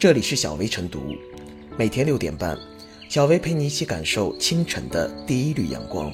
[0.00, 1.14] 这里是小薇晨读，
[1.76, 2.58] 每天六点半，
[3.10, 6.10] 小薇陪你一起感受清晨的第一缕阳光。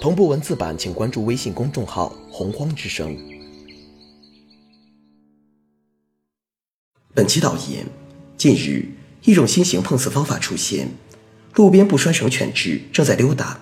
[0.00, 3.18] 同步文字版，请关注微信公众号“洪荒之声”。
[7.12, 7.84] 本期导言：
[8.36, 8.86] 近日，
[9.24, 10.86] 一种新型碰瓷方法出现，
[11.54, 13.58] 路边不拴绳犬只正在溜达，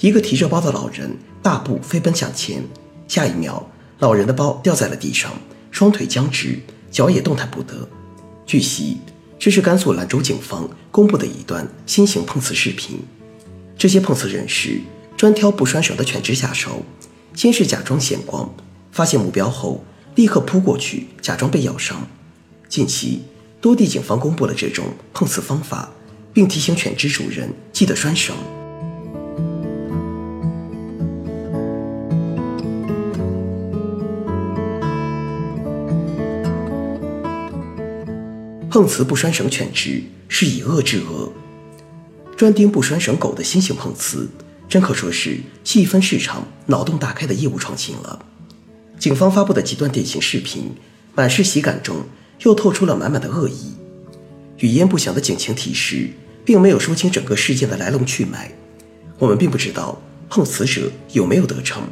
[0.00, 2.62] 一个提着包的老人大步飞奔向前，
[3.06, 5.30] 下一秒，老人的包掉在了地上，
[5.70, 6.58] 双腿僵直，
[6.90, 7.86] 脚也动弹不得。
[8.46, 8.98] 据悉，
[9.38, 12.98] 这是甘肃兰州警方公布的一段新型碰瓷视频。
[13.76, 14.80] 这些碰瓷人士
[15.16, 16.84] 专挑不拴绳的犬只下手，
[17.34, 18.54] 先是假装闲逛，
[18.92, 22.06] 发现目标后立刻扑过去，假装被咬伤。
[22.68, 23.22] 近期，
[23.60, 25.90] 多地警方公布了这种碰瓷方法，
[26.32, 28.34] 并提醒犬只主人记得拴绳。
[38.74, 41.32] 碰瓷不拴绳犬只是以恶制恶，
[42.36, 44.28] 专盯不拴绳狗的新型碰瓷，
[44.68, 48.26] 真可说是细分市场、脑洞大开的业务创新了。
[48.98, 50.72] 警方发布的极端典型视频，
[51.14, 51.98] 满是喜感中
[52.40, 53.74] 又透出了满满的恶意。
[54.58, 56.10] 语焉不详的警情提示，
[56.44, 58.50] 并没有说清整个事件的来龙去脉。
[59.20, 61.84] 我们并不知道碰瓷者有没有得逞，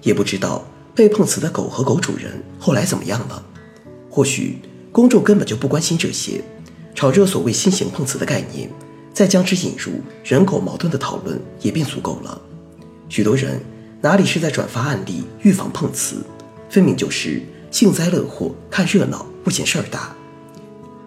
[0.00, 3.44] 也不知道被碰瓷的狗和狗主人后来怎么样了。
[4.08, 4.58] 或许。
[4.92, 6.42] 公众根本就不关心这些，
[6.94, 8.68] 炒热所谓新型碰瓷的概念，
[9.14, 9.92] 再将之引入
[10.24, 12.40] 人狗矛盾的讨论也便足够了。
[13.08, 13.60] 许多人
[14.00, 16.16] 哪里是在转发案例预防碰瓷，
[16.68, 20.14] 分明就是幸灾乐祸、看热闹不嫌事儿大。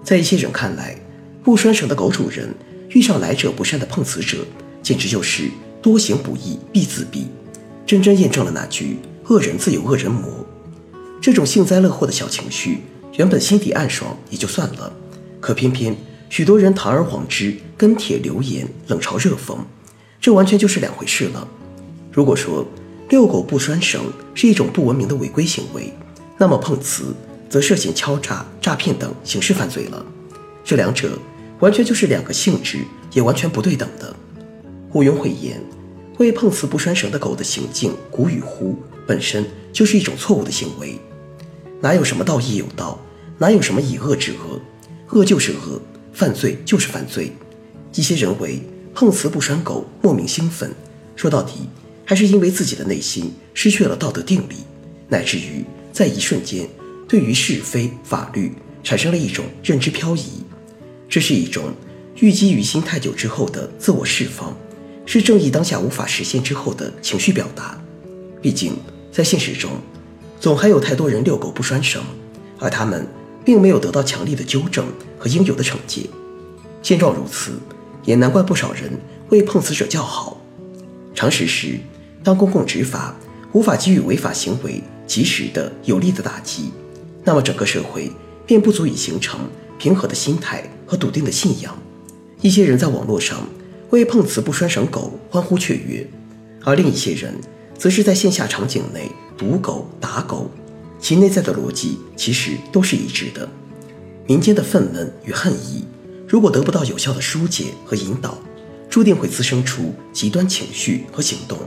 [0.02, 0.96] 在一些人看来，
[1.44, 2.54] 不拴绳的狗主人
[2.90, 4.46] 遇上来者不善的碰瓷者，
[4.82, 5.50] 简直就是
[5.82, 7.26] 多行不义必自毙，
[7.86, 10.46] 真真验证了那句“恶人自有恶人磨”。
[11.22, 12.80] 这种幸灾乐祸的小情绪。
[13.16, 14.92] 原本心底暗爽也就算了，
[15.40, 15.96] 可偏偏
[16.30, 19.58] 许多人堂而皇之跟帖留言冷嘲热讽，
[20.20, 21.48] 这完全就是两回事了。
[22.12, 22.66] 如果说
[23.10, 24.02] 遛狗不拴绳
[24.34, 25.94] 是一种不文明的违规行为，
[26.40, 27.14] 那么碰瓷
[27.48, 30.04] 则涉嫌敲诈、诈骗等刑事犯罪了。
[30.64, 31.20] 这两者
[31.60, 32.80] 完全就是两个性质，
[33.12, 34.16] 也完全不对等的。
[34.94, 35.62] 毋庸讳言，
[36.18, 41.00] 为碰瓷不拴绳的狗的行径鼓与呼，本身就是一种错误的行为。
[41.82, 42.98] 哪有什么道义有道，
[43.38, 44.62] 哪有什么以恶制恶？
[45.10, 45.82] 恶就是恶，
[46.14, 47.32] 犯罪就是犯罪。
[47.96, 48.62] 一些人为
[48.94, 50.74] 碰瓷不拴狗莫名兴奋，
[51.16, 51.68] 说到底
[52.06, 54.56] 还是因为自己的内心失去了道德定力，
[55.08, 56.68] 乃至于在一瞬间
[57.08, 60.44] 对于是非法律产生了一种认知漂移。
[61.10, 61.74] 这是一种
[62.20, 64.56] 郁积于心太久之后的自我释放，
[65.06, 67.80] 是正义当下无法实现之后的情绪表达。
[68.42, 68.74] 毕竟
[69.12, 69.72] 在现实中。
[70.40, 72.04] 总还有太多人遛狗不拴绳，
[72.60, 73.08] 而他们
[73.44, 74.86] 并没有得到强力的纠正
[75.18, 76.10] 和应有的惩戒。
[76.82, 77.54] 现状如此，
[78.06, 78.92] 也难怪不少人
[79.30, 80.42] 为碰瓷者叫好。
[81.16, 81.80] 常识是，
[82.24, 83.16] 当公共执法
[83.52, 86.72] 无法给予违法行为及时的有力的打击，
[87.24, 88.12] 那么整个社会
[88.46, 89.40] 便不足以形成
[89.78, 91.78] 平和的心态和笃定的信仰。
[92.42, 93.48] 一些人在网络上
[93.92, 96.06] 为碰瓷不拴绳狗欢呼雀跃，
[96.64, 97.34] 而另一些人
[97.78, 99.10] 则是在线下场景内。
[99.36, 100.50] 毒狗打狗，
[101.04, 103.48] 其内在的逻辑其实都是一致的。
[104.26, 105.84] 民间的愤懑与恨意，
[106.26, 108.38] 如果得不到有效的疏解和引导，
[108.90, 111.58] 注定会滋生出极端情绪和行动。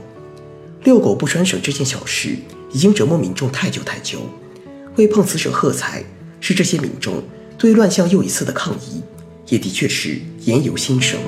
[0.83, 2.35] 遛狗不拴绳这件小事，
[2.73, 4.21] 已经折磨民众太久太久。
[4.95, 6.03] 为碰瓷者喝彩，
[6.39, 7.21] 是这些民众
[7.59, 9.03] 对乱象又一次的抗议，
[9.49, 11.19] 也的确是言由心生。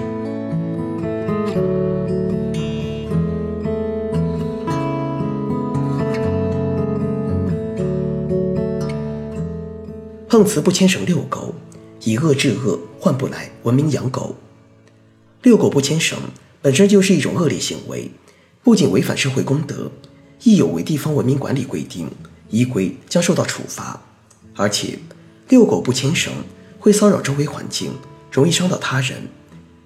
[10.29, 11.56] 碰瓷不牵绳遛狗，
[12.03, 14.35] 以恶制恶换不来文明养狗。
[15.41, 16.19] 遛狗不牵绳
[16.62, 18.12] 本身就是一种恶劣行为，
[18.62, 19.91] 不仅违反社会公德，
[20.44, 22.07] 亦有违地方文明管理规定，
[22.51, 24.00] 依规将受到处罚。
[24.56, 25.00] 而且，
[25.47, 26.31] 遛狗不牵绳
[26.78, 27.92] 会骚扰周围环境，
[28.31, 29.27] 容易伤到他人。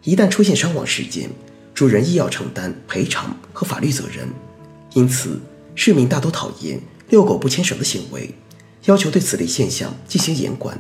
[0.04, 1.30] 一旦出现伤亡事件，
[1.74, 4.28] 主人亦要承担赔偿和法律责任。
[4.94, 5.40] 因此，
[5.74, 8.30] 市民大都讨厌遛狗不牵绳的行为。
[8.86, 10.78] 要求对此类现象进行严管，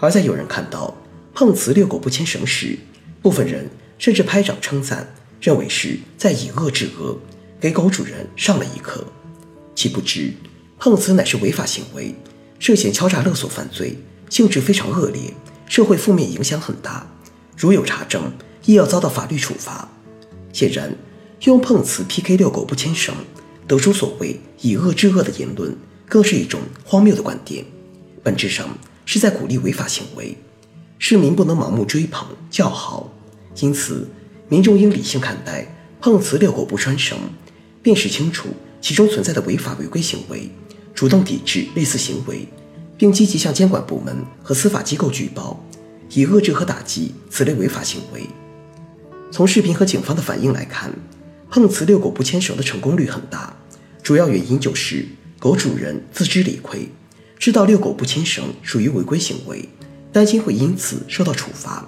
[0.00, 0.92] 而在有人看到
[1.32, 2.76] 碰瓷遛狗不牵绳时，
[3.22, 5.06] 部分人甚至拍掌称赞，
[5.40, 7.16] 认为是在以恶制恶，
[7.60, 9.04] 给狗主人上了一课。
[9.74, 10.32] 岂不知
[10.78, 12.14] 碰瓷乃是违法行为，
[12.58, 13.96] 涉嫌敲诈勒索犯罪，
[14.28, 15.32] 性质非常恶劣，
[15.68, 17.06] 社会负面影响很大，
[17.56, 18.32] 如有查证，
[18.64, 19.88] 亦要遭到法律处罚。
[20.52, 20.92] 显然，
[21.42, 23.14] 用碰瓷 PK 遛狗不牵绳，
[23.68, 25.76] 得出所谓以恶制恶的言论。
[26.08, 27.64] 更是一种荒谬的观点，
[28.22, 28.66] 本质上
[29.04, 30.36] 是在鼓励违法行为。
[30.98, 33.12] 市民不能盲目追捧叫好，
[33.60, 34.08] 因此
[34.48, 35.66] 民众应理性看待
[36.00, 37.18] 碰瓷遛狗不拴绳，
[37.82, 38.48] 辨识清楚
[38.80, 40.50] 其中存在的违法违规行为，
[40.94, 42.48] 主动抵制类似行为，
[42.96, 45.62] 并积极向监管部门和司法机构举报，
[46.10, 48.26] 以遏制和打击此类违法行为。
[49.30, 50.90] 从视频和警方的反应来看，
[51.50, 53.54] 碰瓷遛狗不牵绳的成功率很大，
[54.02, 55.06] 主要原因就是
[55.38, 56.88] 狗主人自知理亏，
[57.38, 59.68] 知道遛狗不牵绳属于违规行为。
[60.12, 61.86] 担心会因此受到处罚，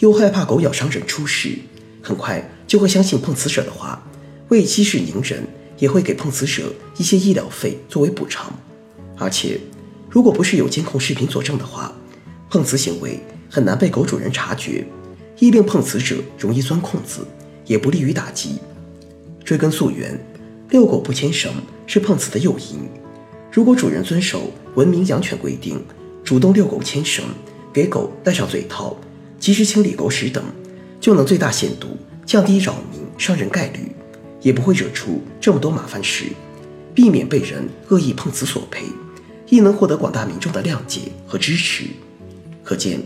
[0.00, 1.56] 又害怕狗咬伤人出事，
[2.02, 4.06] 很快就会相信碰瓷者的话，
[4.48, 5.42] 为息事宁人，
[5.78, 8.52] 也会给碰瓷者一些医疗费作为补偿。
[9.16, 9.58] 而且，
[10.10, 11.90] 如果不是有监控视频佐证的话，
[12.50, 13.18] 碰瓷行为
[13.48, 14.86] 很难被狗主人察觉，
[15.38, 17.26] 亦令碰瓷者容易钻空子，
[17.64, 18.58] 也不利于打击。
[19.42, 20.22] 追根溯源，
[20.72, 21.52] 遛狗不牵绳
[21.86, 22.88] 是碰瓷的诱因。
[23.52, 25.78] 如果主人遵守文明养犬规定，
[26.24, 27.22] 主动遛狗牵绳。
[27.74, 28.96] 给狗戴上嘴套，
[29.38, 30.42] 及时清理狗屎等，
[31.00, 31.88] 就能最大限度
[32.26, 33.92] 降低扰民伤人概率，
[34.42, 36.26] 也不会惹出这么多麻烦事，
[36.94, 38.84] 避免被人恶意碰瓷索赔，
[39.48, 41.84] 亦能获得广大民众的谅解和支持。
[42.62, 43.00] 可见，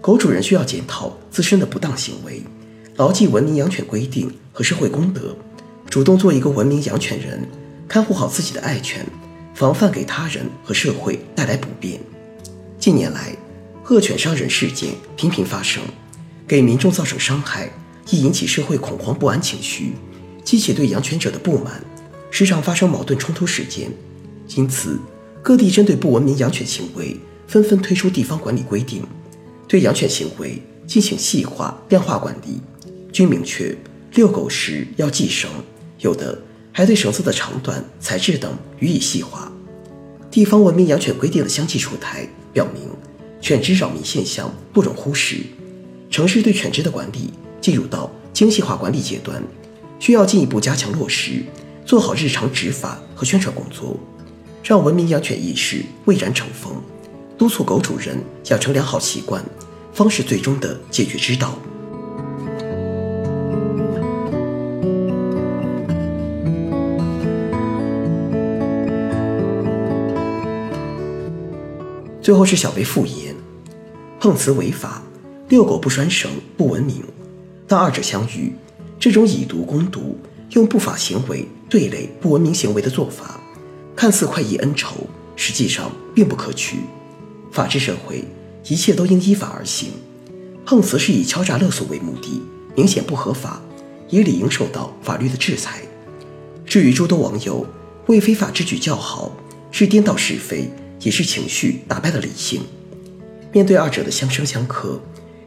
[0.00, 2.42] 狗主人需要检讨自身的不当行为，
[2.96, 5.36] 牢记文明养犬规定和社会公德，
[5.94, 7.40] 主动做一个文明养犬人，
[7.86, 9.06] 看护好自己的爱犬，
[9.54, 12.00] 防范给他人和社会带来不便。
[12.80, 13.32] 近年来，
[13.88, 15.80] 恶犬伤人事件频频发生，
[16.48, 17.70] 给民众造成伤害，
[18.10, 19.92] 易引起社会恐慌不安情绪，
[20.42, 21.80] 激起对养犬者的不满，
[22.28, 23.88] 时常发生矛盾冲突事件。
[24.56, 24.98] 因此，
[25.44, 27.16] 各地针对不文明养犬行为，
[27.46, 29.04] 纷纷推出地方管理规定，
[29.68, 32.60] 对养犬行为进行细化量化管理，
[33.12, 33.78] 均明确
[34.14, 35.48] 遛狗时要系绳，
[35.98, 36.38] 有的
[36.72, 39.50] 还对绳子的长短、材质等予以细化。
[40.30, 42.88] 地方文明养犬规定的相继出台，表明。
[43.40, 45.36] 犬只扰民现象不容忽视，
[46.10, 47.30] 城市对犬只的管理
[47.60, 49.42] 进入到精细化管理阶段，
[49.98, 51.42] 需要进一步加强落实，
[51.84, 54.00] 做好日常执法和宣传工作，
[54.62, 56.72] 让文明养犬意识蔚然成风，
[57.36, 59.44] 督促狗主人养成良好习惯，
[59.92, 61.58] 方是最终的解决之道。
[72.24, 73.36] 最后是小贝复言。
[74.18, 75.02] 碰瓷违法，
[75.50, 77.02] 遛狗不拴绳不文明。
[77.68, 78.50] 当二者相遇，
[78.98, 80.16] 这种以毒攻毒、
[80.52, 83.38] 用不法行为对垒不文明行为的做法，
[83.94, 85.06] 看似快意恩仇，
[85.36, 86.78] 实际上并不可取。
[87.52, 88.24] 法治社会，
[88.70, 89.90] 一切都应依法而行。
[90.64, 92.40] 碰瓷是以敲诈勒索为目的，
[92.74, 93.60] 明显不合法，
[94.08, 95.82] 也理应受到法律的制裁。
[96.64, 97.66] 至于诸多网友
[98.06, 99.30] 为非法之举叫好，
[99.70, 100.70] 是颠倒是非，
[101.04, 102.62] 也是情绪打败了理性。
[103.52, 105.00] 面对二者的相生相克，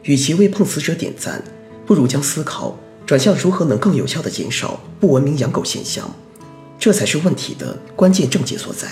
[0.04, 1.44] 与其为碰瓷者点赞，
[1.84, 6.10] 不如将思考转向如何能更有效地减少不文明养狗现象，
[6.78, 8.88] 这才是问题的关键症结所在。